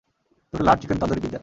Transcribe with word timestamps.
দুটো 0.53 0.63
large 0.67 0.79
chicken 0.81 0.97
tandoori 1.01 1.21
pizza. 1.23 1.39